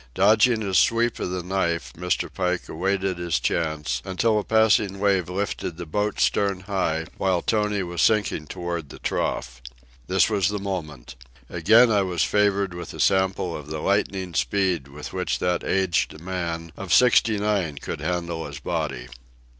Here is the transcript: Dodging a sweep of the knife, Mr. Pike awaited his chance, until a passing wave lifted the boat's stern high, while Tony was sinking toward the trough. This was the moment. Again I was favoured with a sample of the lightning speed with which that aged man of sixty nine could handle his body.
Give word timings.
Dodging 0.15 0.63
a 0.63 0.73
sweep 0.73 1.19
of 1.19 1.29
the 1.29 1.43
knife, 1.43 1.93
Mr. 1.93 2.27
Pike 2.33 2.67
awaited 2.67 3.19
his 3.19 3.39
chance, 3.39 4.01
until 4.03 4.39
a 4.39 4.43
passing 4.43 4.99
wave 4.99 5.29
lifted 5.29 5.77
the 5.77 5.85
boat's 5.85 6.23
stern 6.23 6.61
high, 6.61 7.05
while 7.19 7.43
Tony 7.43 7.83
was 7.83 8.01
sinking 8.01 8.47
toward 8.47 8.89
the 8.89 8.97
trough. 8.97 9.61
This 10.07 10.27
was 10.27 10.49
the 10.49 10.57
moment. 10.57 11.13
Again 11.51 11.91
I 11.91 12.01
was 12.01 12.23
favoured 12.23 12.73
with 12.73 12.95
a 12.95 12.99
sample 12.99 13.55
of 13.55 13.67
the 13.67 13.77
lightning 13.77 14.33
speed 14.33 14.87
with 14.87 15.13
which 15.13 15.37
that 15.37 15.63
aged 15.63 16.19
man 16.19 16.71
of 16.75 16.91
sixty 16.91 17.37
nine 17.37 17.75
could 17.77 17.99
handle 18.01 18.47
his 18.47 18.57
body. 18.57 19.07